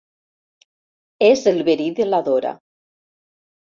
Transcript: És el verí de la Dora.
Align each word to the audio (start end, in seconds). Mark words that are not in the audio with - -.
És 1.29 1.45
el 1.53 1.63
verí 1.71 1.89
de 2.03 2.11
la 2.11 2.25
Dora. 2.33 2.59